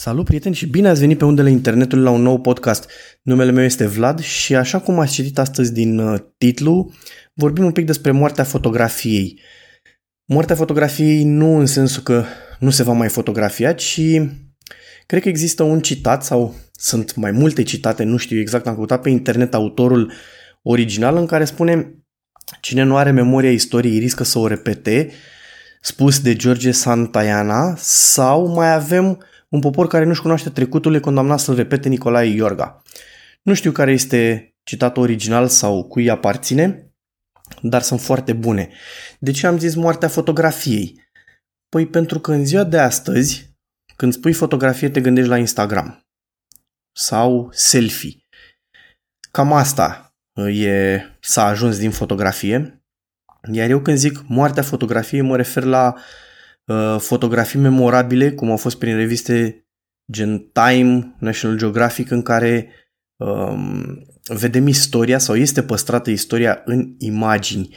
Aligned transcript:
Salut 0.00 0.24
prieteni 0.24 0.54
și 0.54 0.66
bine 0.66 0.88
ați 0.88 1.00
venit 1.00 1.18
pe 1.18 1.24
undele 1.24 1.50
internetului 1.50 2.04
la 2.04 2.10
un 2.10 2.22
nou 2.22 2.40
podcast. 2.40 2.90
Numele 3.22 3.50
meu 3.50 3.64
este 3.64 3.86
Vlad 3.86 4.20
și 4.20 4.54
așa 4.54 4.80
cum 4.80 4.98
ați 4.98 5.12
citit 5.12 5.38
astăzi 5.38 5.72
din 5.72 5.98
uh, 5.98 6.18
titlu, 6.36 6.92
vorbim 7.34 7.64
un 7.64 7.72
pic 7.72 7.86
despre 7.86 8.10
moartea 8.10 8.44
fotografiei. 8.44 9.40
Moartea 10.24 10.56
fotografiei 10.56 11.24
nu 11.24 11.58
în 11.58 11.66
sensul 11.66 12.02
că 12.02 12.24
nu 12.58 12.70
se 12.70 12.82
va 12.82 12.92
mai 12.92 13.08
fotografia, 13.08 13.72
ci 13.72 14.00
cred 15.06 15.22
că 15.22 15.28
există 15.28 15.62
un 15.62 15.80
citat 15.80 16.24
sau 16.24 16.54
sunt 16.72 17.14
mai 17.14 17.30
multe 17.30 17.62
citate, 17.62 18.04
nu 18.04 18.16
știu 18.16 18.40
exact, 18.40 18.66
am 18.66 18.74
căutat 18.74 19.00
pe 19.00 19.10
internet 19.10 19.54
autorul 19.54 20.12
original 20.62 21.16
în 21.16 21.26
care 21.26 21.44
spune 21.44 21.94
cine 22.60 22.82
nu 22.82 22.96
are 22.96 23.10
memoria 23.10 23.50
istoriei 23.50 23.98
riscă 23.98 24.24
să 24.24 24.38
o 24.38 24.46
repete, 24.46 25.10
spus 25.80 26.20
de 26.20 26.34
George 26.36 26.70
Santayana, 26.70 27.74
sau 27.78 28.46
mai 28.46 28.74
avem 28.74 29.18
un 29.48 29.60
popor 29.60 29.86
care 29.86 30.04
nu-și 30.04 30.20
cunoaște 30.20 30.50
trecutul 30.50 30.94
e 30.94 31.00
condamnat 31.00 31.38
să-l 31.38 31.54
repete 31.54 31.88
Nicolae 31.88 32.28
Iorga. 32.28 32.82
Nu 33.42 33.54
știu 33.54 33.72
care 33.72 33.92
este 33.92 34.52
citatul 34.62 35.02
original 35.02 35.48
sau 35.48 35.84
cui 35.84 36.10
aparține, 36.10 36.92
dar 37.62 37.82
sunt 37.82 38.00
foarte 38.00 38.32
bune. 38.32 38.70
De 39.18 39.30
ce 39.30 39.46
am 39.46 39.58
zis 39.58 39.74
moartea 39.74 40.08
fotografiei? 40.08 41.06
Păi 41.68 41.86
pentru 41.86 42.18
că 42.18 42.32
în 42.32 42.44
ziua 42.44 42.64
de 42.64 42.78
astăzi, 42.78 43.56
când 43.96 44.12
spui 44.12 44.32
fotografie, 44.32 44.90
te 44.90 45.00
gândești 45.00 45.28
la 45.28 45.38
Instagram 45.38 46.06
sau 46.92 47.48
selfie. 47.52 48.26
Cam 49.30 49.52
asta 49.52 50.14
e, 50.52 51.00
s-a 51.20 51.46
ajuns 51.46 51.78
din 51.78 51.90
fotografie. 51.90 52.82
Iar 53.52 53.70
eu 53.70 53.80
când 53.80 53.96
zic 53.96 54.24
moartea 54.26 54.62
fotografiei, 54.62 55.20
mă 55.20 55.36
refer 55.36 55.62
la 55.62 55.94
Uh, 55.94 56.27
fotografii 56.98 57.60
memorabile, 57.60 58.32
cum 58.32 58.50
au 58.50 58.56
fost 58.56 58.78
prin 58.78 58.96
reviste 58.96 59.66
gen 60.12 60.38
Time, 60.38 61.16
National 61.18 61.58
Geographic, 61.58 62.10
în 62.10 62.22
care 62.22 62.68
um, 63.16 64.06
vedem 64.24 64.66
istoria 64.66 65.18
sau 65.18 65.36
este 65.36 65.62
păstrată 65.62 66.10
istoria 66.10 66.62
în 66.64 66.94
imagini. 66.98 67.76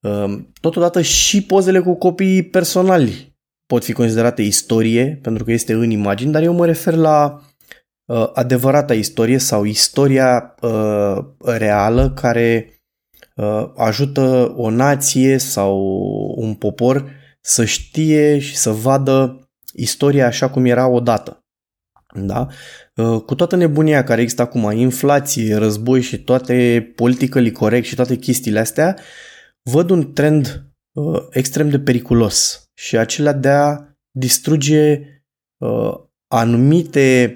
Um, 0.00 0.52
totodată 0.60 1.02
și 1.02 1.42
pozele 1.42 1.80
cu 1.80 1.94
copii 1.94 2.42
personali 2.42 3.30
pot 3.66 3.84
fi 3.84 3.92
considerate 3.92 4.42
istorie, 4.42 5.18
pentru 5.22 5.44
că 5.44 5.52
este 5.52 5.72
în 5.72 5.90
imagini, 5.90 6.32
dar 6.32 6.42
eu 6.42 6.52
mă 6.52 6.66
refer 6.66 6.94
la 6.94 7.40
uh, 8.04 8.30
adevărata 8.34 8.94
istorie 8.94 9.38
sau 9.38 9.64
istoria 9.64 10.54
uh, 10.60 11.18
reală 11.38 12.10
care 12.10 12.80
uh, 13.36 13.70
ajută 13.76 14.54
o 14.56 14.70
nație 14.70 15.38
sau 15.38 15.78
un 16.36 16.54
popor 16.54 17.19
să 17.40 17.64
știe 17.64 18.38
și 18.38 18.56
să 18.56 18.70
vadă 18.70 19.48
istoria 19.72 20.26
așa 20.26 20.50
cum 20.50 20.64
era 20.64 20.88
odată. 20.88 21.44
Da? 22.14 22.46
Uh, 22.94 23.22
cu 23.22 23.34
toată 23.34 23.56
nebunia 23.56 24.04
care 24.04 24.20
există 24.20 24.42
acum, 24.42 24.70
inflație, 24.70 25.54
război 25.54 26.00
și 26.00 26.18
toate 26.18 26.92
politically 26.96 27.52
corect 27.52 27.86
și 27.86 27.94
toate 27.94 28.16
chestiile 28.16 28.58
astea, 28.58 28.96
văd 29.62 29.90
un 29.90 30.12
trend 30.12 30.64
uh, 30.92 31.26
extrem 31.30 31.68
de 31.68 31.80
periculos 31.80 32.64
și 32.74 32.96
acela 32.96 33.32
de 33.32 33.48
a 33.48 33.78
distruge 34.10 35.00
uh, 35.56 35.92
anumite 36.26 37.34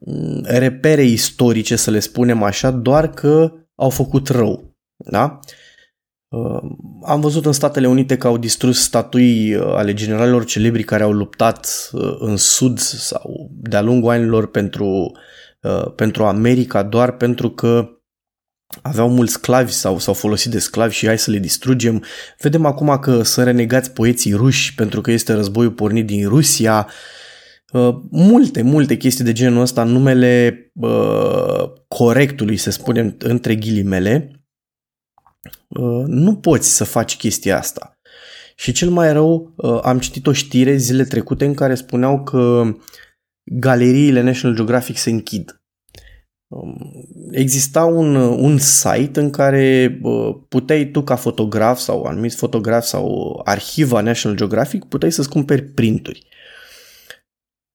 mm, 0.00 0.42
repere 0.44 1.02
istorice, 1.02 1.76
să 1.76 1.90
le 1.90 1.98
spunem 1.98 2.42
așa, 2.42 2.70
doar 2.70 3.10
că 3.10 3.52
au 3.74 3.90
făcut 3.90 4.28
rău. 4.28 4.76
Da? 4.96 5.40
Uh, 6.28 6.36
Uh, 6.36 6.62
am 7.02 7.20
văzut 7.20 7.46
în 7.46 7.52
Statele 7.52 7.88
Unite 7.88 8.16
că 8.16 8.26
au 8.26 8.38
distrus 8.38 8.82
statui 8.82 9.54
uh, 9.54 9.62
ale 9.62 9.94
generalilor 9.94 10.44
celebri 10.44 10.82
care 10.82 11.02
au 11.02 11.12
luptat 11.12 11.90
uh, 11.92 12.16
în 12.18 12.36
Sud 12.36 12.78
sau 12.78 13.50
de-a 13.52 13.80
lungul 13.80 14.10
anilor 14.10 14.50
pentru, 14.50 15.12
pentru 15.96 16.24
America 16.24 16.82
doar 16.82 17.16
pentru 17.16 17.50
că 17.50 17.88
aveau 18.82 19.08
mulți 19.08 19.32
sclavi 19.32 19.72
sau 19.72 19.98
s-au 19.98 20.14
folosit 20.14 20.50
de 20.50 20.58
sclavi 20.58 20.94
și 20.94 21.06
hai 21.06 21.18
să 21.18 21.30
le 21.30 21.38
distrugem. 21.38 22.04
Vedem 22.38 22.66
acum 22.66 22.98
că 22.98 23.22
sunt 23.22 23.46
renegați 23.46 23.90
poeții 23.90 24.32
ruși 24.32 24.74
pentru 24.74 25.00
că 25.00 25.10
este 25.10 25.32
războiul 25.32 25.72
pornit 25.72 26.06
din 26.06 26.28
Rusia. 26.28 26.88
Multe, 28.10 28.62
multe 28.62 28.96
chestii 28.96 29.24
de 29.24 29.32
genul 29.32 29.60
ăsta 29.60 29.82
în 29.82 29.88
numele 29.88 30.58
corectului, 31.88 32.56
să 32.56 32.70
spunem, 32.70 33.16
între 33.18 33.54
ghilimele 33.54 34.30
Uh, 34.30 34.45
nu 36.06 36.36
poți 36.36 36.74
să 36.76 36.84
faci 36.84 37.16
chestia 37.16 37.58
asta. 37.58 37.96
Și 38.56 38.72
cel 38.72 38.90
mai 38.90 39.12
rău, 39.12 39.52
uh, 39.56 39.80
am 39.82 39.98
citit 39.98 40.26
o 40.26 40.32
știre 40.32 40.76
zile 40.76 41.04
trecute 41.04 41.44
în 41.44 41.54
care 41.54 41.74
spuneau 41.74 42.22
că 42.22 42.74
galeriile 43.44 44.20
National 44.20 44.56
Geographic 44.56 44.96
se 44.96 45.10
închid. 45.10 45.60
Um, 46.48 46.76
exista 47.30 47.84
un, 47.84 48.14
un 48.14 48.58
site 48.58 49.20
în 49.20 49.30
care 49.30 49.98
uh, 50.02 50.36
puteai 50.48 50.90
tu 50.90 51.02
ca 51.02 51.16
fotograf 51.16 51.78
sau 51.78 52.04
anumit 52.04 52.34
fotograf 52.34 52.84
sau 52.84 53.40
arhiva 53.44 54.00
National 54.00 54.36
Geographic 54.36 54.84
puteai 54.84 55.12
să-ți 55.12 55.28
cumperi 55.28 55.62
printuri. 55.62 56.26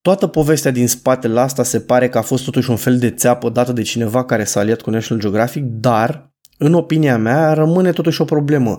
Toată 0.02 0.28
povestea 0.28 0.72
din 0.72 0.88
spatele 0.88 1.40
asta 1.40 1.64
se 1.64 1.80
pare 1.80 2.10
că 2.10 2.18
a 2.18 2.22
fost 2.22 2.44
totuși 2.44 2.70
un 2.70 2.76
fel 2.76 2.98
de 2.98 3.12
țeapă 3.12 3.50
dată 3.50 3.72
de 3.72 3.82
cineva 3.82 4.26
care 4.26 4.44
s-a 4.44 4.60
aliat 4.60 4.82
cu 4.82 4.90
National 4.90 5.24
Geographic, 5.24 5.64
dar 5.64 6.31
în 6.64 6.74
opinia 6.74 7.18
mea, 7.18 7.54
rămâne 7.54 7.92
totuși 7.92 8.22
o 8.22 8.26
problemă. 8.26 8.78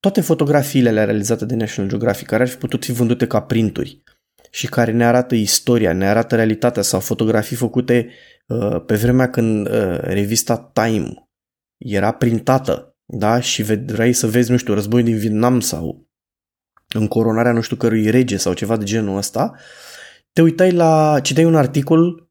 Toate 0.00 0.20
fotografiile 0.20 0.88
alea 0.88 1.04
realizate 1.04 1.44
de 1.44 1.54
National 1.54 1.90
Geographic, 1.90 2.26
care 2.26 2.42
ar 2.42 2.48
fi 2.48 2.56
putut 2.56 2.84
fi 2.84 2.92
vândute 2.92 3.26
ca 3.26 3.42
printuri 3.42 4.02
și 4.50 4.66
care 4.66 4.92
ne 4.92 5.04
arată 5.04 5.34
istoria, 5.34 5.92
ne 5.92 6.08
arată 6.08 6.34
realitatea 6.34 6.82
sau 6.82 7.00
fotografii 7.00 7.56
făcute 7.56 8.08
uh, 8.46 8.84
pe 8.86 8.94
vremea 8.94 9.30
când 9.30 9.68
uh, 9.68 9.98
revista 10.00 10.70
Time 10.72 11.28
era 11.76 12.12
printată, 12.12 12.96
da? 13.04 13.40
Și 13.40 13.62
vrei 13.62 14.12
să 14.12 14.26
vezi, 14.26 14.50
nu 14.50 14.56
știu, 14.56 14.74
războiul 14.74 15.06
din 15.06 15.16
Vietnam 15.16 15.60
sau 15.60 16.08
încoronarea 16.94 17.52
nu 17.52 17.60
știu 17.60 17.76
cărui 17.76 18.10
rege 18.10 18.36
sau 18.36 18.52
ceva 18.52 18.76
de 18.76 18.84
genul 18.84 19.16
ăsta, 19.16 19.54
te 20.32 20.42
uitai 20.42 20.72
la, 20.72 21.20
citeai 21.22 21.46
un 21.46 21.56
articol 21.56 21.98
Uh, 22.08 22.23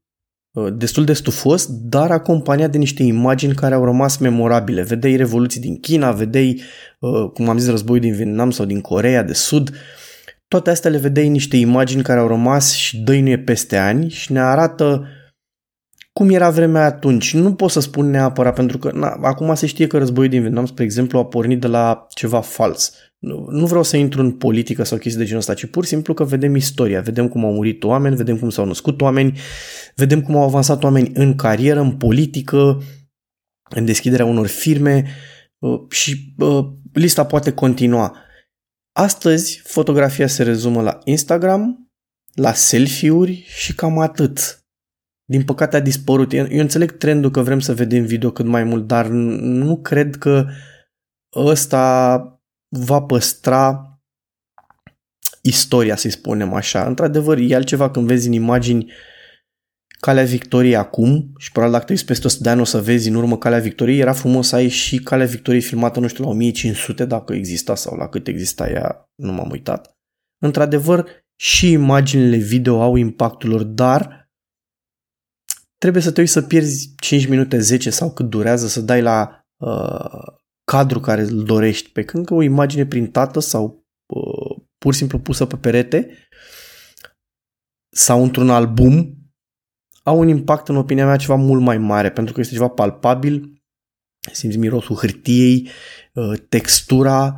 destul 0.72 1.04
de 1.04 1.12
stufos, 1.12 1.68
dar 1.70 2.10
acompaniat 2.10 2.70
de 2.70 2.78
niște 2.78 3.02
imagini 3.02 3.54
care 3.54 3.74
au 3.74 3.84
rămas 3.84 4.16
memorabile. 4.16 4.82
Vedeai 4.82 5.16
revoluții 5.16 5.60
din 5.60 5.80
China, 5.80 6.12
vedeai, 6.12 6.60
uh, 6.98 7.30
cum 7.30 7.48
am 7.48 7.58
zis, 7.58 7.68
războiul 7.68 8.00
din 8.00 8.14
Vietnam 8.14 8.50
sau 8.50 8.64
din 8.64 8.80
Corea 8.80 9.22
de 9.22 9.32
Sud. 9.32 9.70
Toate 10.48 10.70
astea 10.70 10.90
le 10.90 10.98
vedeai 10.98 11.28
niște 11.28 11.56
imagini 11.56 12.02
care 12.02 12.20
au 12.20 12.26
rămas 12.26 12.72
și 12.72 12.98
dăinuie 12.98 13.38
peste 13.38 13.76
ani 13.76 14.08
și 14.08 14.32
ne 14.32 14.40
arată 14.40 15.06
cum 16.12 16.30
era 16.30 16.50
vremea 16.50 16.84
atunci. 16.84 17.34
Nu 17.34 17.54
pot 17.54 17.70
să 17.70 17.80
spun 17.80 18.10
neapărat, 18.10 18.54
pentru 18.54 18.78
că 18.78 18.90
na, 18.92 19.18
acum 19.22 19.54
se 19.54 19.66
știe 19.66 19.86
că 19.86 19.98
războiul 19.98 20.30
din 20.30 20.40
Vietnam, 20.40 20.66
spre 20.66 20.84
exemplu, 20.84 21.18
a 21.18 21.24
pornit 21.24 21.60
de 21.60 21.66
la 21.66 22.06
ceva 22.08 22.40
fals. 22.40 22.94
Nu, 23.24 23.46
nu 23.50 23.66
vreau 23.66 23.82
să 23.82 23.96
intru 23.96 24.20
în 24.20 24.32
politică 24.32 24.82
sau 24.82 24.98
chestii 24.98 25.20
de 25.20 25.26
genul 25.26 25.40
ăsta, 25.40 25.54
ci 25.54 25.66
pur 25.66 25.82
și 25.82 25.88
simplu 25.88 26.14
că 26.14 26.24
vedem 26.24 26.54
istoria, 26.54 27.00
vedem 27.00 27.28
cum 27.28 27.44
au 27.44 27.52
murit 27.52 27.84
oameni, 27.84 28.16
vedem 28.16 28.38
cum 28.38 28.50
s-au 28.50 28.64
născut 28.64 29.00
oameni, 29.00 29.38
vedem 29.94 30.22
cum 30.22 30.36
au 30.36 30.42
avansat 30.42 30.84
oameni 30.84 31.10
în 31.14 31.34
carieră, 31.34 31.80
în 31.80 31.96
politică, 31.96 32.82
în 33.70 33.84
deschiderea 33.84 34.24
unor 34.24 34.46
firme 34.46 35.04
uh, 35.58 35.80
și 35.90 36.34
uh, 36.38 36.66
lista 36.92 37.26
poate 37.26 37.52
continua. 37.52 38.16
Astăzi, 38.92 39.60
fotografia 39.64 40.26
se 40.26 40.42
rezumă 40.42 40.82
la 40.82 40.98
Instagram, 41.04 41.90
la 42.34 42.52
selfie-uri 42.52 43.44
și 43.48 43.74
cam 43.74 43.98
atât 43.98 44.64
din 45.24 45.44
păcate 45.44 45.76
a 45.76 45.80
dispărut. 45.80 46.32
Eu 46.32 46.46
înțeleg 46.50 46.96
trendul 46.96 47.30
că 47.30 47.40
vrem 47.40 47.60
să 47.60 47.74
vedem 47.74 48.04
video 48.04 48.30
cât 48.30 48.46
mai 48.46 48.64
mult, 48.64 48.86
dar 48.86 49.06
nu 49.06 49.76
cred 49.76 50.16
că 50.16 50.46
ăsta 51.34 52.33
va 52.78 53.02
păstra 53.02 53.88
istoria, 55.42 55.96
să-i 55.96 56.10
spunem 56.10 56.52
așa. 56.52 56.86
Într-adevăr, 56.86 57.38
e 57.38 57.54
altceva 57.54 57.90
când 57.90 58.06
vezi 58.06 58.26
în 58.26 58.32
imagini 58.32 58.92
Calea 60.00 60.24
Victoriei 60.24 60.76
acum 60.76 61.32
și 61.38 61.52
probabil 61.52 61.78
dacă 61.78 61.94
te 61.94 62.04
peste 62.04 62.26
100 62.26 62.42
de 62.42 62.48
ani 62.48 62.60
o 62.60 62.64
să 62.64 62.80
vezi 62.80 63.08
în 63.08 63.14
urmă 63.14 63.38
Calea 63.38 63.58
Victoriei, 63.58 63.98
era 63.98 64.12
frumos 64.12 64.48
să 64.48 64.54
ai 64.54 64.68
și 64.68 64.98
Calea 64.98 65.26
Victoriei 65.26 65.62
filmată, 65.62 66.00
nu 66.00 66.06
știu, 66.06 66.24
la 66.24 66.30
1500 66.30 67.04
dacă 67.04 67.32
exista 67.32 67.74
sau 67.74 67.96
la 67.96 68.08
cât 68.08 68.26
exista 68.26 68.70
ea, 68.70 69.10
nu 69.14 69.32
m-am 69.32 69.50
uitat. 69.50 69.96
Într-adevăr, 70.42 71.24
și 71.40 71.70
imaginile 71.70 72.36
video 72.36 72.82
au 72.82 72.96
impactul 72.96 73.50
lor, 73.50 73.62
dar 73.62 74.30
trebuie 75.78 76.02
să 76.02 76.12
te 76.12 76.20
uiți 76.20 76.32
să 76.32 76.42
pierzi 76.42 76.94
5 76.96 77.26
minute, 77.26 77.58
10 77.58 77.90
sau 77.90 78.12
cât 78.12 78.26
durează 78.26 78.66
să 78.66 78.80
dai 78.80 79.02
la 79.02 79.44
uh, 79.56 80.34
cadru 80.64 81.00
care 81.00 81.22
îl 81.22 81.44
dorești, 81.44 81.90
pe 81.90 82.04
când 82.04 82.26
că 82.26 82.34
o 82.34 82.42
imagine 82.42 82.86
printată 82.86 83.40
sau 83.40 83.86
uh, 84.06 84.64
pur 84.78 84.92
și 84.92 84.98
simplu 84.98 85.18
pusă 85.18 85.46
pe 85.46 85.56
perete 85.56 86.28
sau 87.94 88.22
într-un 88.22 88.50
album 88.50 89.18
au 90.02 90.18
un 90.18 90.28
impact, 90.28 90.68
în 90.68 90.76
opinia 90.76 91.06
mea, 91.06 91.16
ceva 91.16 91.34
mult 91.34 91.62
mai 91.62 91.78
mare, 91.78 92.10
pentru 92.12 92.34
că 92.34 92.40
este 92.40 92.52
ceva 92.52 92.68
palpabil, 92.68 93.62
simți 94.32 94.56
mirosul 94.56 94.96
hârtiei, 94.96 95.68
uh, 96.12 96.40
textura, 96.48 97.36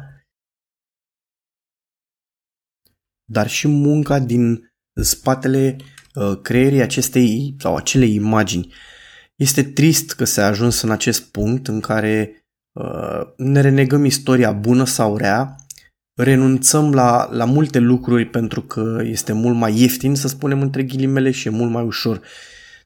dar 3.24 3.48
și 3.48 3.68
munca 3.68 4.18
din 4.18 4.72
spatele 5.02 5.76
uh, 6.14 6.40
creierii 6.42 6.80
acestei 6.80 7.56
sau 7.58 7.76
acelei 7.76 8.14
imagini. 8.14 8.72
Este 9.34 9.62
trist 9.62 10.12
că 10.12 10.24
s-a 10.24 10.46
ajuns 10.46 10.80
în 10.80 10.90
acest 10.90 11.30
punct 11.30 11.68
în 11.68 11.80
care 11.80 12.30
uh, 12.32 12.45
ne 13.36 13.60
renegăm 13.60 14.04
istoria 14.04 14.52
bună 14.52 14.84
sau 14.84 15.16
rea, 15.16 15.56
renunțăm 16.14 16.92
la, 16.92 17.28
la 17.32 17.44
multe 17.44 17.78
lucruri 17.78 18.26
pentru 18.26 18.62
că 18.62 19.00
este 19.02 19.32
mult 19.32 19.56
mai 19.56 19.80
ieftin, 19.80 20.14
să 20.14 20.28
spunem 20.28 20.60
între 20.60 20.82
ghilimele, 20.82 21.30
și 21.30 21.46
e 21.46 21.50
mult 21.50 21.70
mai 21.70 21.82
ușor. 21.82 22.20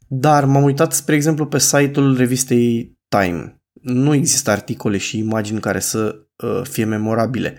Dar 0.06 0.44
m-am 0.44 0.62
uitat, 0.62 0.92
spre 0.92 1.14
exemplu, 1.14 1.46
pe 1.46 1.58
site-ul 1.58 2.16
revistei 2.16 2.98
Time. 3.08 3.62
Nu 3.82 4.14
există 4.14 4.50
articole 4.50 4.96
și 4.96 5.19
imagini 5.19 5.60
care 5.60 5.81
să 5.81 6.16
uh, 6.36 6.60
fie 6.62 6.84
memorabile. 6.84 7.56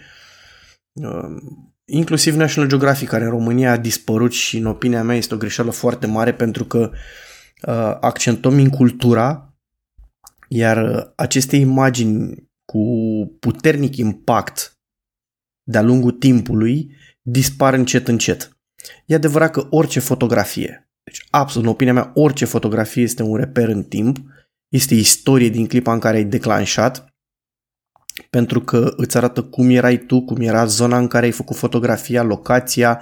Uh, 0.93 1.41
inclusiv 1.85 2.35
National 2.35 2.69
Geographic, 2.69 3.07
care 3.07 3.23
în 3.23 3.29
România 3.29 3.71
a 3.71 3.77
dispărut 3.77 4.31
și 4.31 4.57
în 4.57 4.65
opinia 4.65 5.03
mea 5.03 5.15
este 5.15 5.33
o 5.33 5.37
greșeală 5.37 5.71
foarte 5.71 6.07
mare 6.07 6.33
pentru 6.33 6.65
că 6.65 6.89
uh, 7.67 7.97
accentăm 7.99 8.53
în 8.53 8.69
cultura, 8.69 9.50
iar 10.53 11.11
aceste 11.15 11.55
imagini 11.55 12.49
cu 12.65 12.83
puternic 13.39 13.95
impact 13.95 14.79
de-a 15.63 15.81
lungul 15.81 16.11
timpului 16.11 16.95
dispar 17.21 17.73
încet 17.73 18.07
încet. 18.07 18.57
E 19.05 19.15
adevărat 19.15 19.51
că 19.51 19.67
orice 19.69 19.99
fotografie, 19.99 20.89
deci 21.03 21.25
absolut 21.29 21.65
în 21.65 21.73
opinia 21.73 21.93
mea, 21.93 22.11
orice 22.13 22.45
fotografie 22.45 23.03
este 23.03 23.23
un 23.23 23.35
reper 23.35 23.67
în 23.67 23.83
timp, 23.83 24.17
este 24.67 24.95
istorie 24.95 25.49
din 25.49 25.67
clipa 25.67 25.93
în 25.93 25.99
care 25.99 26.17
ai 26.17 26.23
declanșat 26.23 27.05
pentru 28.29 28.61
că 28.61 28.93
îți 28.95 29.17
arată 29.17 29.43
cum 29.43 29.69
erai 29.69 29.97
tu, 29.97 30.21
cum 30.21 30.41
era 30.41 30.65
zona 30.65 30.97
în 30.97 31.07
care 31.07 31.25
ai 31.25 31.31
făcut 31.31 31.55
fotografia, 31.55 32.23
locația, 32.23 33.01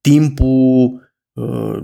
timpul, 0.00 0.84
uh, 0.84 1.09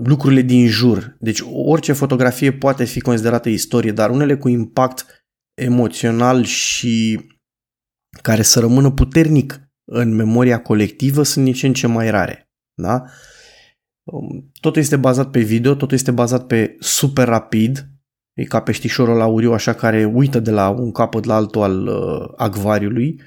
lucrurile 0.03 0.41
din 0.41 0.67
jur. 0.67 1.15
Deci 1.19 1.39
orice 1.51 1.93
fotografie 1.93 2.53
poate 2.53 2.83
fi 2.83 2.99
considerată 2.99 3.49
istorie, 3.49 3.91
dar 3.91 4.09
unele 4.09 4.37
cu 4.37 4.47
impact 4.47 5.05
emoțional 5.61 6.43
și 6.43 7.25
care 8.21 8.41
să 8.41 8.59
rămână 8.59 8.91
puternic 8.91 9.61
în 9.91 10.15
memoria 10.15 10.61
colectivă 10.61 11.23
sunt 11.23 11.45
nici 11.45 11.63
în 11.63 11.73
ce 11.73 11.87
mai 11.87 12.09
rare. 12.09 12.49
Da? 12.81 13.03
Um, 14.03 14.51
totul 14.59 14.81
este 14.81 14.95
bazat 14.95 15.31
pe 15.31 15.39
video, 15.39 15.75
totul 15.75 15.97
este 15.97 16.11
bazat 16.11 16.47
pe 16.47 16.75
super 16.79 17.27
rapid, 17.27 17.97
E 18.37 18.43
ca 18.43 18.61
peștișorul 18.61 19.21
auriu 19.21 19.53
așa 19.53 19.73
care 19.73 20.05
uită 20.05 20.39
de 20.39 20.51
la 20.51 20.69
un 20.69 20.91
capăt 20.91 21.23
la 21.23 21.35
altul 21.35 21.61
al 21.61 21.87
uh, 21.87 22.33
acvariului. 22.35 23.07
Uh, 23.07 23.25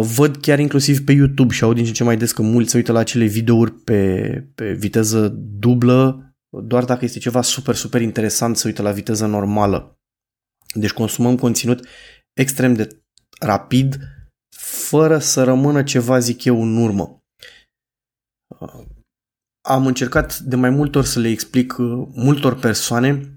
văd 0.00 0.36
chiar 0.36 0.58
inclusiv 0.58 1.04
pe 1.04 1.12
YouTube 1.12 1.54
și 1.54 1.64
aud 1.64 1.74
din 1.74 1.84
ce 1.84 1.92
ce 1.92 2.04
mai 2.04 2.16
des 2.16 2.32
că 2.32 2.42
mulți 2.42 2.70
se 2.70 2.76
uită 2.76 2.92
la 2.92 2.98
acele 2.98 3.24
videouri 3.24 3.72
pe, 3.72 4.30
pe 4.54 4.72
viteză 4.72 5.28
dublă, 5.58 6.26
doar 6.62 6.84
dacă 6.84 7.04
este 7.04 7.18
ceva 7.18 7.42
super, 7.42 7.74
super 7.74 8.00
interesant 8.00 8.56
să 8.56 8.66
uită 8.66 8.82
la 8.82 8.92
viteză 8.92 9.26
normală. 9.26 10.00
Deci 10.74 10.92
consumăm 10.92 11.36
conținut 11.36 11.86
extrem 12.32 12.74
de 12.74 13.02
rapid, 13.40 13.98
fără 14.56 15.18
să 15.18 15.44
rămână 15.44 15.82
ceva, 15.82 16.18
zic 16.18 16.44
eu, 16.44 16.62
în 16.62 16.76
urmă. 16.76 17.24
Uh, 18.58 18.84
am 19.68 19.86
încercat 19.86 20.38
de 20.38 20.56
mai 20.56 20.70
multe 20.70 20.98
ori 20.98 21.06
să 21.06 21.18
le 21.18 21.28
explic 21.28 21.76
uh, 21.78 22.06
multor 22.14 22.58
persoane 22.58 23.36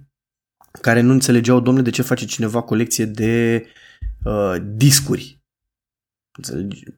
care 0.81 1.01
nu 1.01 1.11
înțelegeau, 1.11 1.59
domnule, 1.59 1.85
de 1.85 1.95
ce 1.95 2.01
face 2.01 2.25
cineva 2.25 2.61
colecție 2.61 3.05
de 3.05 3.65
uh, 4.23 4.55
discuri. 4.63 5.43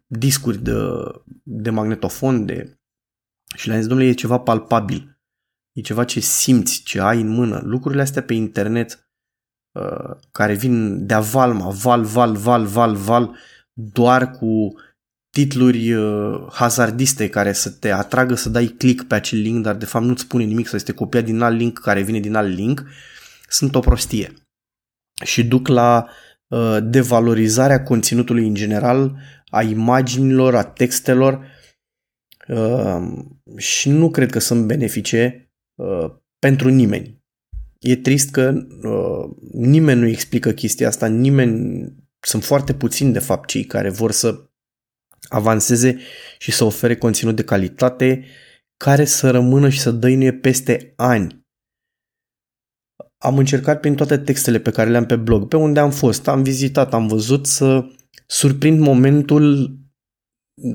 Discuri 0.06 0.64
de, 0.64 0.74
de 1.44 1.70
magnetofon, 1.70 2.46
de... 2.46 2.78
Și 3.56 3.68
le-am 3.68 3.80
zis, 3.80 3.88
domnule, 3.88 4.10
e 4.10 4.14
ceva 4.14 4.40
palpabil. 4.40 5.20
E 5.72 5.82
ceva 5.82 6.04
ce 6.04 6.20
simți, 6.20 6.84
ce 6.84 7.02
ai 7.02 7.22
în 7.22 7.28
mână. 7.28 7.62
Lucrurile 7.64 8.02
astea 8.02 8.24
pe 8.24 8.34
internet 8.34 9.10
uh, 9.72 10.16
care 10.32 10.54
vin 10.54 11.06
de 11.06 11.16
valma, 11.16 11.70
val, 11.70 12.04
val, 12.04 12.36
val, 12.36 12.66
val, 12.66 12.96
val, 12.96 13.38
doar 13.74 14.32
cu 14.32 14.74
titluri 15.30 15.94
uh, 15.94 16.48
hazardiste 16.52 17.30
care 17.30 17.54
să 17.54 17.70
te 17.70 17.92
atragă 17.92 18.36
să 18.36 18.50
dai 18.50 18.68
click 18.68 19.08
pe 19.08 19.16
acel 19.16 19.40
link, 19.40 19.64
dar 19.64 19.76
de 19.76 19.86
fapt 19.86 20.06
nu-ți 20.06 20.22
spune 20.22 20.44
nimic 20.44 20.68
sau 20.68 20.78
este 20.78 20.94
copiat 20.94 21.24
din 21.24 21.42
alt 21.42 21.58
link 21.58 21.80
care 21.80 22.02
vine 22.02 22.20
din 22.20 22.36
alt 22.36 22.56
link, 22.56 22.80
uh, 22.80 22.88
sunt 23.48 23.76
o 23.76 23.80
prostie 23.80 24.34
și 25.24 25.44
duc 25.44 25.68
la 25.68 26.04
uh, 26.04 26.12
devalorizarea 26.84 27.84
conținutului 27.84 28.48
în 28.48 28.54
general, 28.54 29.18
a 29.50 29.62
imaginilor, 29.62 30.56
a 30.56 30.64
textelor 30.64 31.46
uh, 32.48 33.08
și 33.58 33.90
nu 33.90 34.10
cred 34.10 34.32
că 34.32 34.40
sunt 34.40 34.66
benefice 34.66 35.52
uh, 35.76 36.12
pentru 36.40 36.70
nimeni. 36.70 37.26
E 37.80 37.96
trist 37.96 38.32
că 38.32 38.54
uh, 38.84 39.36
nimeni 39.52 40.00
nu 40.00 40.08
explică 40.08 40.52
chestia 40.52 40.88
asta, 40.88 41.08
nimeni, 41.08 41.86
sunt 42.20 42.44
foarte 42.44 42.74
puțini 42.74 43.14
de 43.14 43.20
fapt 43.20 43.48
cei 43.48 43.64
care 43.64 43.90
vor 43.90 44.12
să 44.12 44.50
avanseze 45.28 45.98
și 46.38 46.52
să 46.52 46.64
ofere 46.64 46.96
conținut 46.96 47.36
de 47.36 47.44
calitate 47.44 48.26
care 48.78 49.06
să 49.06 49.32
rămână 49.32 49.70
și 49.70 49.80
să 49.80 49.92
dăinuie 49.92 50.34
peste 50.34 50.94
ani 50.96 51.47
am 53.18 53.38
încercat 53.38 53.80
prin 53.80 53.96
toate 53.96 54.18
textele 54.18 54.60
pe 54.60 54.72
care 54.72 54.90
le-am 54.90 55.06
pe 55.06 55.16
blog, 55.16 55.48
pe 55.48 55.56
unde 55.56 55.80
am 55.80 55.92
fost, 55.92 56.28
am 56.28 56.44
vizitat, 56.44 56.94
am 56.94 57.08
văzut 57.08 57.46
să 57.46 57.86
surprind 58.28 58.80
momentul 58.80 59.78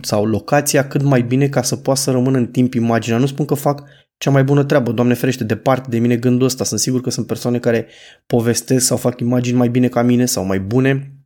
sau 0.02 0.26
locația 0.26 0.88
cât 0.88 1.02
mai 1.02 1.22
bine 1.22 1.48
ca 1.48 1.62
să 1.62 1.76
poată 1.76 2.00
să 2.00 2.10
rămână 2.10 2.38
în 2.38 2.46
timp 2.46 2.74
imaginea. 2.74 3.18
Nu 3.18 3.26
spun 3.26 3.44
că 3.44 3.54
fac 3.54 3.84
cea 4.16 4.30
mai 4.30 4.44
bună 4.44 4.64
treabă, 4.64 4.92
Doamne 4.92 5.14
ferește, 5.14 5.44
departe 5.44 5.88
de 5.90 5.98
mine 5.98 6.16
gândul 6.16 6.46
ăsta. 6.46 6.64
Sunt 6.64 6.80
sigur 6.80 7.00
că 7.00 7.10
sunt 7.10 7.26
persoane 7.26 7.58
care 7.58 7.86
povestesc 8.26 8.86
sau 8.86 8.96
fac 8.96 9.20
imagini 9.20 9.56
mai 9.56 9.68
bine 9.68 9.88
ca 9.88 10.02
mine 10.02 10.26
sau 10.26 10.44
mai 10.44 10.60
bune. 10.60 11.16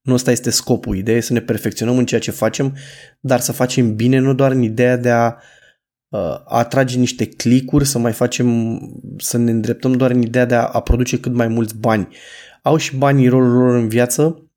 Nu 0.00 0.14
ăsta 0.14 0.30
este 0.30 0.50
scopul. 0.50 0.96
Ideea 0.96 1.16
e 1.16 1.20
să 1.20 1.32
ne 1.32 1.40
perfecționăm 1.40 1.98
în 1.98 2.06
ceea 2.06 2.20
ce 2.20 2.30
facem, 2.30 2.76
dar 3.20 3.40
să 3.40 3.52
facem 3.52 3.94
bine, 3.94 4.18
nu 4.18 4.34
doar 4.34 4.50
în 4.52 4.62
ideea 4.62 4.96
de 4.96 5.10
a 5.10 5.26
Uh, 5.26 5.34
a 5.34 5.63
atrage 6.44 6.98
niște 6.98 7.26
clicuri, 7.26 7.86
să 7.86 7.98
mai 7.98 8.12
facem, 8.12 8.78
să 9.18 9.36
ne 9.36 9.50
îndreptăm 9.50 9.92
doar 9.92 10.10
în 10.10 10.22
ideea 10.22 10.44
de 10.44 10.54
a, 10.54 10.66
a 10.66 10.80
produce 10.80 11.20
cât 11.20 11.32
mai 11.32 11.48
mulți 11.48 11.76
bani. 11.76 12.08
Au 12.62 12.76
și 12.76 12.96
banii 12.96 13.28
rolul 13.28 13.52
lor 13.52 13.74
în 13.74 13.88
viață, 13.88 14.50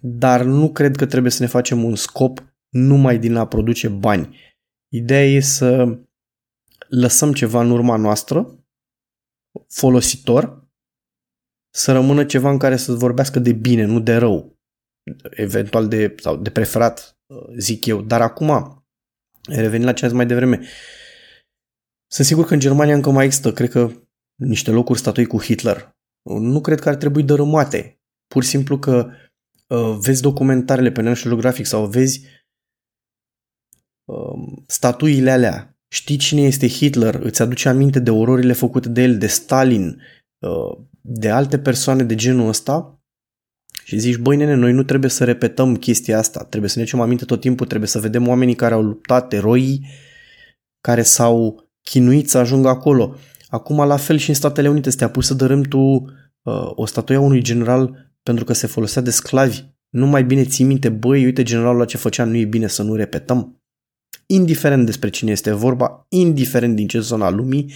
dar 0.00 0.42
nu 0.42 0.72
cred 0.72 0.96
că 0.96 1.06
trebuie 1.06 1.32
să 1.32 1.42
ne 1.42 1.48
facem 1.48 1.84
un 1.84 1.94
scop 1.94 2.54
numai 2.68 3.18
din 3.18 3.36
a 3.36 3.46
produce 3.46 3.88
bani. 3.88 4.36
Ideea 4.88 5.24
e 5.24 5.40
să 5.40 5.98
lăsăm 6.88 7.32
ceva 7.32 7.60
în 7.60 7.70
urma 7.70 7.96
noastră, 7.96 8.64
folositor, 9.68 10.64
să 11.70 11.92
rămână 11.92 12.24
ceva 12.24 12.50
în 12.50 12.58
care 12.58 12.76
să 12.76 12.92
vorbească 12.92 13.38
de 13.38 13.52
bine, 13.52 13.84
nu 13.84 14.00
de 14.00 14.16
rău, 14.16 14.58
eventual 15.30 15.88
de, 15.88 16.14
sau 16.18 16.36
de 16.36 16.50
preferat, 16.50 17.18
zic 17.56 17.86
eu. 17.86 18.02
Dar 18.02 18.20
acum, 18.20 18.84
revenind 19.48 19.84
la 19.84 19.92
ce 19.92 20.04
ați 20.04 20.14
mai 20.14 20.26
devreme, 20.26 20.60
sunt 22.06 22.26
sigur 22.26 22.44
că 22.44 22.54
în 22.54 22.60
Germania 22.60 22.94
încă 22.94 23.10
mai 23.10 23.24
există, 23.24 23.52
cred 23.52 23.70
că, 23.70 23.90
niște 24.34 24.70
locuri 24.70 24.98
statui 24.98 25.26
cu 25.26 25.42
Hitler. 25.42 25.96
Nu 26.22 26.60
cred 26.60 26.80
că 26.80 26.88
ar 26.88 26.94
trebui 26.94 27.22
dărâmate. 27.22 28.00
Pur 28.26 28.42
și 28.42 28.48
simplu 28.48 28.78
că 28.78 29.10
uh, 29.66 29.96
vezi 30.00 30.22
documentarele 30.22 30.90
pe 30.90 31.02
National 31.02 31.32
Geographic 31.32 31.66
sau 31.66 31.86
vezi 31.86 32.20
uh, 34.04 34.62
statuile 34.66 35.30
alea. 35.30 35.78
Știi 35.88 36.16
cine 36.16 36.40
este 36.40 36.68
Hitler, 36.68 37.14
îți 37.14 37.42
aduce 37.42 37.68
aminte 37.68 37.98
de 37.98 38.10
ororile 38.10 38.52
făcute 38.52 38.88
de 38.88 39.02
el, 39.02 39.18
de 39.18 39.26
Stalin, 39.26 40.02
uh, 40.38 40.78
de 41.00 41.30
alte 41.30 41.58
persoane 41.58 42.02
de 42.02 42.14
genul 42.14 42.48
ăsta 42.48 43.00
și 43.84 43.98
zici, 43.98 44.16
băi 44.16 44.36
nene, 44.36 44.54
noi 44.54 44.72
nu 44.72 44.82
trebuie 44.82 45.10
să 45.10 45.24
repetăm 45.24 45.76
chestia 45.76 46.18
asta, 46.18 46.44
trebuie 46.44 46.70
să 46.70 46.78
ne 46.78 46.84
ducem 46.84 47.00
aminte 47.00 47.24
tot 47.24 47.40
timpul, 47.40 47.66
trebuie 47.66 47.88
să 47.88 47.98
vedem 47.98 48.28
oamenii 48.28 48.54
care 48.54 48.74
au 48.74 48.82
luptat, 48.82 49.32
eroii 49.32 49.86
care 50.80 51.02
s-au 51.02 51.65
chinuit 51.90 52.30
să 52.30 52.38
ajungă 52.38 52.68
acolo. 52.68 53.16
Acum, 53.48 53.86
la 53.86 53.96
fel 53.96 54.16
și 54.16 54.28
în 54.28 54.34
Statele 54.34 54.68
Unite, 54.68 54.90
să 54.90 54.96
te 54.96 55.04
apuci 55.04 55.24
să 55.24 55.34
dărâm 55.34 55.62
tu 55.62 55.78
uh, 55.78 56.04
o 56.74 56.86
statuie 56.86 57.18
a 57.18 57.20
unui 57.20 57.42
general 57.42 58.12
pentru 58.22 58.44
că 58.44 58.52
se 58.52 58.66
folosea 58.66 59.02
de 59.02 59.10
sclavi. 59.10 59.64
Nu 59.88 60.06
mai 60.06 60.24
bine 60.24 60.44
ții 60.44 60.64
minte, 60.64 60.88
băi, 60.88 61.24
uite 61.24 61.42
generalul 61.42 61.78
la 61.78 61.84
ce 61.84 61.96
făcea, 61.96 62.24
nu 62.24 62.36
e 62.36 62.44
bine 62.44 62.66
să 62.66 62.82
nu 62.82 62.94
repetăm. 62.94 63.62
Indiferent 64.26 64.84
despre 64.84 65.10
cine 65.10 65.30
este 65.30 65.52
vorba, 65.52 66.06
indiferent 66.08 66.76
din 66.76 66.88
ce 66.88 67.00
zona 67.00 67.30
lumii, 67.30 67.72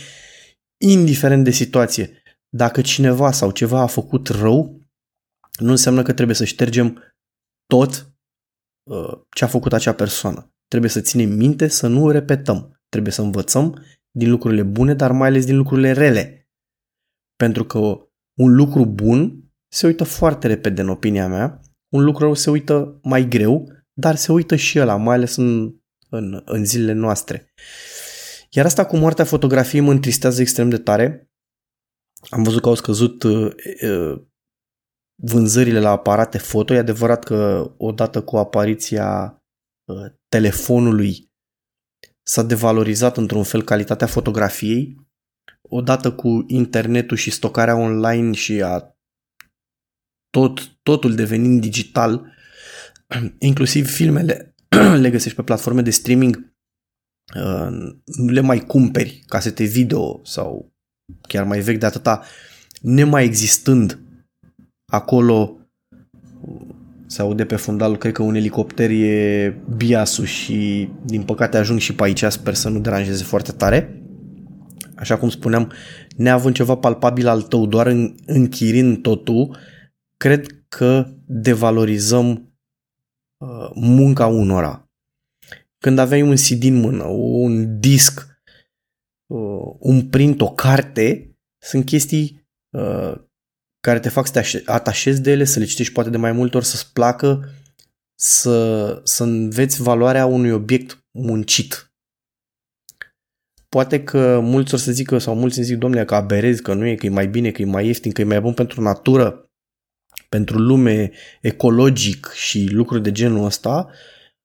indiferent 0.76 1.44
de 1.44 1.50
situație. 1.50 2.22
Dacă 2.48 2.80
cineva 2.80 3.30
sau 3.30 3.50
ceva 3.50 3.80
a 3.80 3.86
făcut 3.86 4.28
rău, 4.28 4.80
nu 5.58 5.70
înseamnă 5.70 6.02
că 6.02 6.12
trebuie 6.12 6.36
să 6.36 6.44
ștergem 6.44 7.14
tot 7.66 8.12
uh, 8.90 9.20
ce 9.34 9.44
a 9.44 9.46
făcut 9.46 9.72
acea 9.72 9.92
persoană. 9.92 10.54
Trebuie 10.68 10.90
să 10.90 11.00
ținem 11.00 11.30
minte 11.30 11.68
să 11.68 11.86
nu 11.86 12.10
repetăm. 12.10 12.80
Trebuie 12.88 13.12
să 13.12 13.22
învățăm 13.22 13.84
din 14.10 14.30
lucrurile 14.30 14.62
bune, 14.62 14.94
dar 14.94 15.12
mai 15.12 15.28
ales 15.28 15.44
din 15.44 15.56
lucrurile 15.56 15.92
rele. 15.92 16.50
Pentru 17.36 17.64
că 17.64 17.78
un 18.38 18.54
lucru 18.54 18.86
bun 18.86 19.52
se 19.72 19.86
uită 19.86 20.04
foarte 20.04 20.46
repede 20.46 20.80
în 20.80 20.88
opinia 20.88 21.28
mea, 21.28 21.60
un 21.88 22.04
lucru 22.04 22.34
se 22.34 22.50
uită 22.50 22.98
mai 23.02 23.28
greu, 23.28 23.72
dar 23.92 24.16
se 24.16 24.32
uită 24.32 24.56
și 24.56 24.80
ăla, 24.80 24.96
mai 24.96 25.14
ales 25.14 25.36
în, 25.36 25.74
în, 26.08 26.42
în 26.44 26.64
zilele 26.64 26.92
noastre. 26.92 27.52
Iar 28.50 28.64
asta 28.64 28.86
cu 28.86 28.96
moartea 28.96 29.24
fotografiei 29.24 29.80
mă 29.80 29.90
întristează 29.90 30.40
extrem 30.40 30.68
de 30.68 30.78
tare. 30.78 31.30
Am 32.28 32.42
văzut 32.42 32.62
că 32.62 32.68
au 32.68 32.74
scăzut 32.74 33.22
uh, 33.22 33.52
uh, 33.82 34.22
vânzările 35.14 35.80
la 35.80 35.90
aparate 35.90 36.38
foto. 36.38 36.74
E 36.74 36.78
adevărat 36.78 37.24
că 37.24 37.70
odată 37.76 38.22
cu 38.22 38.36
apariția 38.36 39.42
uh, 39.84 40.12
telefonului 40.28 41.29
s-a 42.22 42.42
devalorizat 42.42 43.16
într-un 43.16 43.42
fel 43.42 43.62
calitatea 43.62 44.06
fotografiei. 44.06 45.08
Odată 45.62 46.12
cu 46.12 46.44
internetul 46.46 47.16
și 47.16 47.30
stocarea 47.30 47.76
online 47.76 48.32
și 48.32 48.62
a 48.62 48.94
tot, 50.30 50.78
totul 50.82 51.14
devenind 51.14 51.60
digital, 51.60 52.32
inclusiv 53.38 53.90
filmele 53.90 54.54
le 55.02 55.10
găsești 55.10 55.36
pe 55.36 55.42
platforme 55.42 55.82
de 55.82 55.90
streaming, 55.90 56.52
uh, 57.34 57.68
nu 58.04 58.32
le 58.32 58.40
mai 58.40 58.60
cumperi 58.66 59.22
casete 59.26 59.64
video 59.64 60.24
sau 60.24 60.72
chiar 61.28 61.44
mai 61.44 61.60
vechi 61.60 61.78
de 61.78 61.86
atâta, 61.86 62.24
nemai 62.80 63.24
existând 63.24 63.98
acolo 64.92 65.59
se 67.10 67.22
aude 67.22 67.44
pe 67.44 67.56
fundal, 67.56 67.96
cred 67.96 68.12
că 68.12 68.22
un 68.22 68.34
elicopter 68.34 68.90
e 68.90 69.56
biasul 69.76 70.24
și 70.24 70.88
din 71.04 71.22
păcate 71.22 71.56
ajung 71.56 71.78
și 71.78 71.94
pe 71.94 72.02
aici, 72.02 72.24
sper 72.24 72.54
să 72.54 72.68
nu 72.68 72.80
deranjeze 72.80 73.24
foarte 73.24 73.52
tare. 73.52 74.02
Așa 74.94 75.18
cum 75.18 75.28
spuneam, 75.28 75.72
neavând 76.16 76.54
ceva 76.54 76.76
palpabil 76.76 77.26
al 77.26 77.42
tău, 77.42 77.66
doar 77.66 77.86
în, 77.86 78.14
închirind 78.26 79.02
totul, 79.02 79.56
cred 80.16 80.46
că 80.68 81.06
devalorizăm 81.26 82.54
uh, 83.36 83.70
munca 83.74 84.26
unora. 84.26 84.90
Când 85.78 85.98
aveai 85.98 86.22
un 86.22 86.34
CD 86.34 86.62
în 86.64 86.80
mână, 86.80 87.04
un 87.04 87.80
disc, 87.80 88.42
uh, 89.26 89.74
un 89.78 90.08
print, 90.08 90.40
o 90.40 90.52
carte, 90.52 91.36
sunt 91.58 91.84
chestii 91.84 92.48
uh, 92.70 93.14
care 93.80 94.00
te 94.00 94.08
fac 94.08 94.26
să 94.26 94.32
te 94.32 94.70
atașezi 94.70 95.22
de 95.22 95.30
ele, 95.30 95.44
să 95.44 95.58
le 95.58 95.64
citești 95.64 95.92
poate 95.92 96.10
de 96.10 96.16
mai 96.16 96.32
multe 96.32 96.56
ori, 96.56 96.66
să-ți 96.66 96.92
placă, 96.92 97.54
să, 98.14 99.00
să 99.04 99.22
înveți 99.22 99.82
valoarea 99.82 100.26
unui 100.26 100.50
obiect 100.50 101.04
muncit. 101.10 101.92
Poate 103.68 104.04
că 104.04 104.40
mulți 104.42 104.74
o 104.74 104.76
să 104.76 104.92
zică, 104.92 105.18
sau 105.18 105.34
mulți 105.34 105.56
îmi 105.56 105.66
zic, 105.66 105.76
domnule, 105.76 106.04
că 106.04 106.14
aberezi, 106.14 106.62
că 106.62 106.74
nu 106.74 106.86
e, 106.86 106.94
că 106.94 107.06
e 107.06 107.10
mai 107.10 107.28
bine, 107.28 107.50
că 107.50 107.62
e 107.62 107.64
mai 107.64 107.86
ieftin, 107.86 108.12
că 108.12 108.20
e 108.20 108.24
mai 108.24 108.40
bun 108.40 108.52
pentru 108.52 108.80
natură, 108.80 109.50
pentru 110.28 110.58
lume, 110.58 111.10
ecologic 111.40 112.30
și 112.34 112.68
lucruri 112.70 113.02
de 113.02 113.12
genul 113.12 113.44
ăsta, 113.44 113.88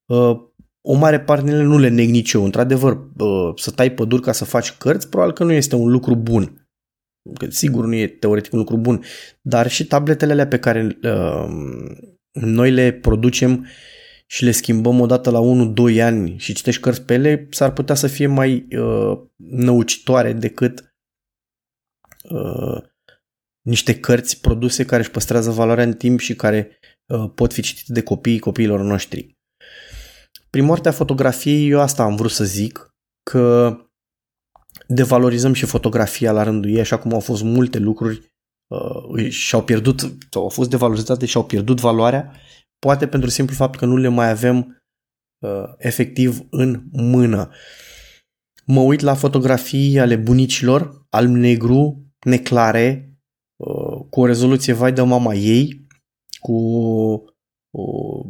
uh, 0.05 0.37
o 0.81 0.93
mare 0.93 1.19
parte 1.19 1.49
ele 1.49 1.63
nu 1.63 1.77
le 1.77 1.87
neg 1.87 2.09
nici 2.09 2.33
eu. 2.33 2.43
Într-adevăr, 2.43 2.91
uh, 3.17 3.51
să 3.55 3.71
tai 3.71 3.91
păduri 3.91 4.21
ca 4.21 4.31
să 4.31 4.45
faci 4.45 4.71
cărți, 4.71 5.09
probabil 5.09 5.33
că 5.33 5.43
nu 5.43 5.51
este 5.51 5.75
un 5.75 5.89
lucru 5.89 6.15
bun 6.15 6.64
că 7.33 7.45
sigur 7.49 7.85
nu 7.85 7.95
e 7.95 8.07
teoretic 8.07 8.53
un 8.53 8.59
lucru 8.59 8.77
bun, 8.77 9.03
dar 9.41 9.69
și 9.69 9.85
tabletele 9.85 10.31
alea 10.31 10.47
pe 10.47 10.59
care 10.59 10.97
uh, 11.03 11.45
noi 12.31 12.71
le 12.71 12.91
producem 12.91 13.67
și 14.27 14.43
le 14.43 14.51
schimbăm 14.51 14.99
odată 14.99 15.29
la 15.29 15.39
1-2 15.93 16.01
ani 16.01 16.37
și 16.37 16.53
citești 16.53 16.81
cărți 16.81 17.01
pe 17.01 17.13
ele, 17.13 17.47
s-ar 17.49 17.73
putea 17.73 17.95
să 17.95 18.07
fie 18.07 18.27
mai 18.27 18.67
uh, 18.77 19.19
năucitoare 19.35 20.33
decât 20.33 20.95
uh, 22.29 22.83
niște 23.61 23.99
cărți 23.99 24.41
produse 24.41 24.85
care 24.85 25.01
își 25.01 25.11
păstrează 25.11 25.51
valoarea 25.51 25.83
în 25.83 25.93
timp 25.93 26.19
și 26.19 26.35
care 26.35 26.79
uh, 27.05 27.31
pot 27.35 27.53
fi 27.53 27.61
citite 27.61 27.93
de 27.93 28.01
copiii 28.01 28.39
copiilor 28.39 28.81
noștri. 28.81 29.37
Prin 30.49 30.65
moartea 30.65 30.91
fotografiei, 30.91 31.69
eu 31.69 31.79
asta 31.79 32.03
am 32.03 32.15
vrut 32.15 32.31
să 32.31 32.43
zic, 32.43 32.95
că 33.29 33.77
devalorizăm 34.87 35.53
și 35.53 35.65
fotografia 35.65 36.31
la 36.31 36.43
rândul 36.43 36.71
ei, 36.71 36.79
așa 36.79 36.97
cum 36.97 37.13
au 37.13 37.19
fost 37.19 37.43
multe 37.43 37.77
lucruri 37.77 38.31
uh, 38.67 39.29
și-au 39.29 39.63
pierdut, 39.63 39.99
sau 40.29 40.41
au 40.41 40.49
fost 40.49 40.69
devalorizate 40.69 41.25
și 41.25 41.37
au 41.37 41.45
pierdut 41.45 41.79
valoarea, 41.79 42.31
poate 42.79 43.07
pentru 43.07 43.29
simplu 43.29 43.55
fapt 43.55 43.79
că 43.79 43.85
nu 43.85 43.97
le 43.97 44.07
mai 44.07 44.29
avem 44.29 44.83
uh, 45.39 45.73
efectiv 45.77 46.47
în 46.49 46.83
mână. 46.91 47.49
Mă 48.65 48.81
uit 48.81 48.99
la 48.99 49.13
fotografii 49.13 49.99
ale 49.99 50.15
bunicilor, 50.15 51.05
alb-negru, 51.09 52.05
neclare, 52.25 53.13
uh, 53.55 54.05
cu 54.09 54.19
o 54.21 54.25
rezoluție 54.25 54.73
vai 54.73 54.93
de 54.93 55.01
mama 55.01 55.33
ei, 55.33 55.87
cu 56.39 56.53
uh, 57.69 58.25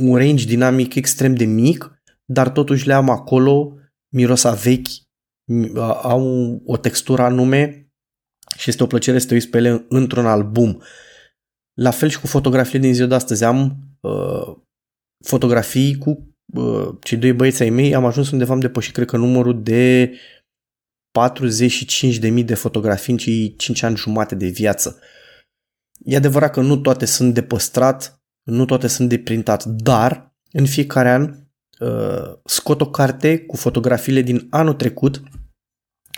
un 0.00 0.16
range 0.16 0.46
dinamic 0.46 0.94
extrem 0.94 1.34
de 1.34 1.44
mic, 1.44 2.02
dar 2.24 2.48
totuși 2.48 2.86
le 2.86 2.92
am 2.92 3.10
acolo 3.10 3.79
miros 4.12 4.44
a 4.44 4.52
vechi, 4.52 4.88
au 6.02 6.62
o 6.64 6.76
textură 6.76 7.22
anume 7.22 7.90
și 8.56 8.70
este 8.70 8.82
o 8.82 8.86
plăcere 8.86 9.18
să 9.18 9.26
te 9.26 9.34
uiți 9.34 9.48
pe 9.48 9.56
ele 9.56 9.86
într-un 9.88 10.26
album. 10.26 10.82
La 11.74 11.90
fel 11.90 12.08
și 12.08 12.20
cu 12.20 12.26
fotografiile 12.26 12.84
din 12.84 12.94
ziua 12.94 13.08
de 13.08 13.14
astăzi. 13.14 13.44
Am 13.44 13.76
uh, 14.00 14.56
fotografii 15.24 15.98
cu 15.98 16.36
uh, 16.54 16.88
cei 17.00 17.18
doi 17.18 17.32
băieți 17.32 17.62
ai 17.62 17.70
mei. 17.70 17.94
Am 17.94 18.04
ajuns 18.04 18.30
undeva, 18.30 18.52
am 18.52 18.60
depășit, 18.60 18.94
cred 18.94 19.06
că, 19.06 19.16
numărul 19.16 19.62
de 19.62 20.12
45.000 21.18 22.44
de 22.44 22.54
fotografii 22.54 23.12
în 23.12 23.18
cei 23.18 23.56
5 23.56 23.82
ani 23.82 23.96
jumate 23.96 24.34
de 24.34 24.46
viață. 24.46 25.00
E 26.04 26.16
adevărat 26.16 26.52
că 26.52 26.60
nu 26.60 26.76
toate 26.76 27.04
sunt 27.04 27.34
de 27.34 27.42
păstrat, 27.42 28.22
nu 28.42 28.64
toate 28.64 28.86
sunt 28.86 29.08
de 29.08 29.18
printat, 29.18 29.64
dar 29.64 30.34
în 30.52 30.66
fiecare 30.66 31.10
an 31.10 31.49
uh, 31.80 32.38
scot 32.44 32.80
o 32.80 32.90
carte 32.90 33.38
cu 33.38 33.56
fotografiile 33.56 34.22
din 34.22 34.46
anul 34.50 34.74
trecut, 34.74 35.22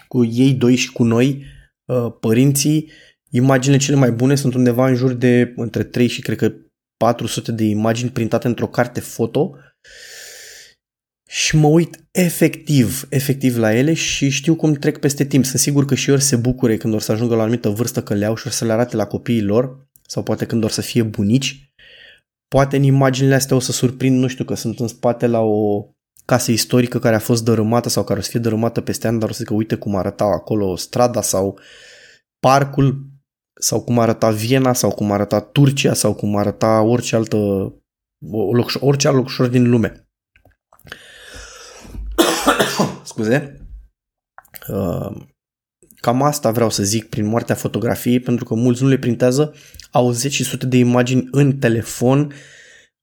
cu 0.09 0.25
ei 0.25 0.53
doi 0.55 0.75
și 0.75 0.93
cu 0.93 1.05
noi, 1.05 1.45
uh, 1.85 2.13
părinții. 2.21 2.91
Imaginile 3.31 3.81
cele 3.81 3.97
mai 3.97 4.13
bune 4.13 4.35
sunt 4.35 4.55
undeva 4.55 4.89
în 4.89 4.95
jur 4.95 5.13
de 5.13 5.53
între 5.57 5.83
3 5.83 6.07
și 6.07 6.21
cred 6.21 6.37
că 6.37 6.53
400 6.97 7.53
de 7.53 7.65
imagini 7.65 8.11
printate 8.11 8.47
într-o 8.47 8.69
carte 8.69 9.01
foto 9.01 9.57
și 11.29 11.57
mă 11.57 11.67
uit 11.67 12.05
efectiv, 12.11 13.07
efectiv 13.09 13.57
la 13.57 13.75
ele 13.75 13.95
și 13.95 14.29
știu 14.29 14.55
cum 14.55 14.73
trec 14.73 14.99
peste 14.99 15.25
timp. 15.25 15.45
Sunt 15.45 15.61
sigur 15.61 15.85
că 15.85 15.95
și 15.95 16.11
ei 16.11 16.21
se 16.21 16.37
bucure 16.37 16.77
când 16.77 16.95
or 16.95 17.01
să 17.01 17.13
ajungă 17.13 17.35
la 17.35 17.41
o 17.41 17.43
anumită 17.43 17.69
vârstă 17.69 18.03
că 18.03 18.15
le 18.15 18.25
au 18.25 18.35
și 18.35 18.47
or 18.47 18.53
să 18.53 18.65
le 18.65 18.73
arate 18.73 18.97
la 18.97 19.07
copiii 19.07 19.43
lor 19.43 19.89
sau 20.07 20.23
poate 20.23 20.45
când 20.45 20.65
or 20.65 20.71
să 20.71 20.81
fie 20.81 21.03
bunici 21.03 21.72
Poate 22.53 22.77
în 22.77 22.83
imaginile 22.83 23.35
astea 23.35 23.57
o 23.57 23.59
să 23.59 23.73
surprind, 23.73 24.19
nu 24.19 24.27
știu, 24.27 24.45
că 24.45 24.55
sunt 24.55 24.81
în 24.81 24.87
spate 24.87 25.27
la 25.27 25.41
o 25.41 25.87
casă 26.25 26.51
istorică 26.51 26.99
care 26.99 27.15
a 27.15 27.19
fost 27.19 27.45
dărâmată 27.45 27.89
sau 27.89 28.05
care 28.05 28.19
o 28.19 28.23
să 28.23 28.31
fie 28.31 28.41
dărâmată 28.41 28.81
peste 28.81 29.07
ani, 29.07 29.19
dar 29.19 29.29
o 29.29 29.33
să 29.33 29.39
zică 29.39 29.55
uite 29.55 29.77
cum 29.77 29.97
arăta 29.97 30.25
acolo 30.25 30.77
strada 30.77 31.23
sau 31.23 31.59
parcul 32.41 33.07
sau 33.61 33.85
cum 33.85 33.99
arăta 33.99 34.31
Viena 34.31 34.73
sau 34.73 34.91
cum 34.91 35.13
arăta 35.13 35.41
Turcia 35.41 35.95
sau 35.95 36.15
cum 36.15 36.37
arăta 36.37 36.81
orice 36.81 37.17
altă 37.17 37.37
orice 38.81 39.09
alt 39.09 39.17
loc 39.39 39.49
din 39.49 39.71
lume. 39.71 40.09
Scuze. 43.05 43.67
Uh, 44.69 45.17
Cam 46.03 46.23
asta 46.23 46.51
vreau 46.51 46.71
să 46.71 46.83
zic 46.83 47.09
prin 47.09 47.27
moartea 47.27 47.55
fotografiei, 47.55 48.21
pentru 48.21 48.45
că 48.45 48.55
mulți 48.55 48.83
nu 48.83 48.89
le 48.89 48.99
printează, 48.99 49.55
au 49.91 50.11
zeci 50.11 50.33
și 50.33 50.45
sute 50.45 50.67
de 50.67 50.77
imagini 50.77 51.29
în 51.31 51.59
telefon, 51.59 52.33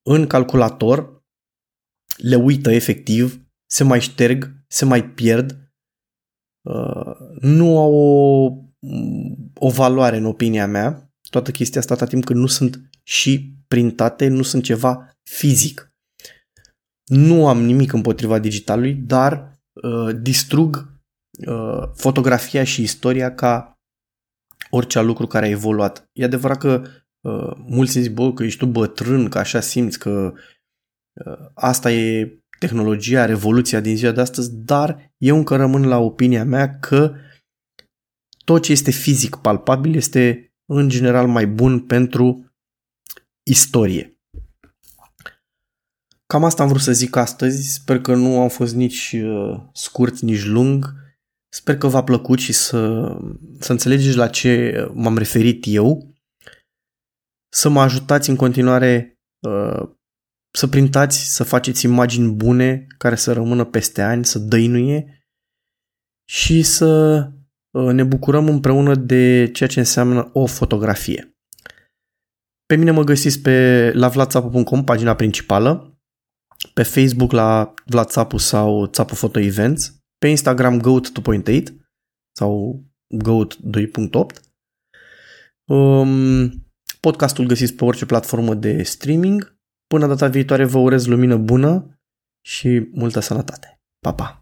în 0.02 0.26
calculator, 0.26 1.22
le 2.16 2.36
uită 2.36 2.70
efectiv, 2.70 3.40
se 3.66 3.84
mai 3.84 4.00
șterg, 4.00 4.52
se 4.68 4.84
mai 4.84 5.04
pierd, 5.04 5.72
uh, 6.68 7.16
nu 7.40 7.78
au 7.78 7.92
o, 7.92 8.52
o 9.54 9.70
valoare 9.70 10.16
în 10.16 10.24
opinia 10.24 10.66
mea, 10.66 11.12
toată 11.30 11.50
chestia 11.50 11.80
asta 11.80 11.94
atâta 11.94 12.10
timp 12.10 12.24
când 12.24 12.38
nu 12.38 12.46
sunt 12.46 12.90
și 13.02 13.54
printate, 13.68 14.28
nu 14.28 14.42
sunt 14.42 14.62
ceva 14.64 15.10
fizic. 15.22 15.94
Nu 17.04 17.48
am 17.48 17.62
nimic 17.62 17.92
împotriva 17.92 18.38
digitalului, 18.38 18.94
dar 18.94 19.60
uh, 19.72 20.16
distrug 20.20 20.99
uh, 21.46 21.82
fotografia 21.94 22.64
și 22.64 22.82
istoria 22.82 23.34
ca 23.34 23.78
orice 24.70 24.98
alt 24.98 25.06
lucru 25.06 25.26
care 25.26 25.46
a 25.46 25.50
evoluat. 25.50 26.08
E 26.12 26.24
adevărat 26.24 26.58
că 26.58 26.82
uh, 27.20 27.52
mulți 27.56 28.00
zic, 28.00 28.12
bă, 28.12 28.32
că 28.32 28.42
ești 28.42 28.58
tu 28.58 28.66
bătrân, 28.66 29.28
că 29.28 29.38
așa 29.38 29.60
simți, 29.60 29.98
că 29.98 30.32
uh, 31.12 31.50
asta 31.54 31.92
e 31.92 32.34
tehnologia, 32.58 33.24
revoluția 33.24 33.80
din 33.80 33.96
ziua 33.96 34.12
de 34.12 34.20
astăzi, 34.20 34.54
dar 34.54 35.12
eu 35.16 35.36
încă 35.36 35.56
rămân 35.56 35.86
la 35.86 35.98
opinia 35.98 36.44
mea 36.44 36.78
că 36.78 37.14
tot 38.44 38.62
ce 38.62 38.72
este 38.72 38.90
fizic 38.90 39.36
palpabil 39.36 39.94
este 39.94 40.52
în 40.72 40.88
general 40.88 41.26
mai 41.28 41.46
bun 41.46 41.80
pentru 41.80 42.52
istorie. 43.42 44.20
Cam 46.26 46.44
asta 46.44 46.62
am 46.62 46.68
vrut 46.68 46.80
să 46.80 46.92
zic 46.92 47.16
astăzi, 47.16 47.72
sper 47.72 48.00
că 48.00 48.14
nu 48.14 48.40
am 48.40 48.48
fost 48.48 48.74
nici 48.74 49.12
uh, 49.12 49.60
scurt, 49.72 50.18
nici 50.18 50.44
lung. 50.44 50.94
Sper 51.52 51.78
că 51.78 51.86
v-a 51.86 52.02
plăcut 52.02 52.38
și 52.38 52.52
să, 52.52 53.02
să 53.58 53.72
înțelegeți 53.72 54.16
la 54.16 54.28
ce 54.28 54.84
m-am 54.94 55.18
referit 55.18 55.64
eu. 55.66 56.14
Să 57.52 57.68
mă 57.68 57.80
ajutați 57.80 58.30
în 58.30 58.36
continuare 58.36 59.18
uh, 59.46 59.88
să 60.52 60.66
printați, 60.66 61.34
să 61.34 61.44
faceți 61.44 61.84
imagini 61.84 62.32
bune 62.32 62.86
care 62.98 63.14
să 63.14 63.32
rămână 63.32 63.64
peste 63.64 64.02
ani, 64.02 64.24
să 64.24 64.38
dăinuie 64.38 65.24
și 66.28 66.62
să 66.62 67.22
uh, 67.70 67.92
ne 67.92 68.04
bucurăm 68.04 68.48
împreună 68.48 68.94
de 68.94 69.50
ceea 69.52 69.68
ce 69.68 69.78
înseamnă 69.78 70.30
o 70.32 70.46
fotografie. 70.46 71.34
Pe 72.66 72.76
mine 72.76 72.90
mă 72.90 73.04
găsiți 73.04 73.40
pe 73.40 73.90
la 73.94 74.08
vlatsapu.com, 74.08 74.84
pagina 74.84 75.14
principală, 75.14 75.98
pe 76.74 76.82
Facebook 76.82 77.32
la 77.32 77.74
Vlad 77.84 78.08
sau 78.36 78.86
Țapu 78.86 79.14
Photo 79.14 79.38
Events, 79.38 79.99
pe 80.20 80.28
Instagram 80.28 80.80
Goat 80.80 81.12
2.8 81.42 81.62
sau 82.36 82.82
Goat 83.08 83.56
2.8. 83.56 84.40
Um, 85.66 86.50
podcastul 87.00 87.46
găsiți 87.46 87.74
pe 87.74 87.84
orice 87.84 88.06
platformă 88.06 88.54
de 88.54 88.82
streaming. 88.82 89.58
Până 89.86 90.06
data 90.06 90.28
viitoare 90.28 90.64
vă 90.64 90.78
urez 90.78 91.06
lumină 91.06 91.36
bună 91.36 92.00
și 92.46 92.88
multă 92.92 93.20
sănătate. 93.20 93.80
Pa, 93.98 94.14
pa! 94.14 94.39